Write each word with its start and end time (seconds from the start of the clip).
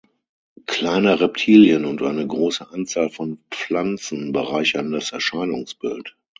Kleine 0.65 1.19
Reptilien 1.21 1.85
und 1.85 2.01
eine 2.01 2.25
große 2.25 2.67
Anzahl 2.71 3.11
von 3.11 3.37
Pflanzen 3.51 4.31
bereichern 4.31 4.91
das 4.91 5.11
Erscheinungsbild. 5.11 6.17